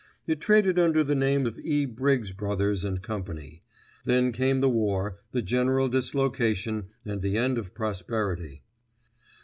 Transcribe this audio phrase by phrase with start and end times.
[0.25, 1.85] It traded under the name of E.
[1.85, 3.61] Briggs Brothers and Company.
[4.03, 8.63] Then came the war, the general dislocation and the end of prosperity.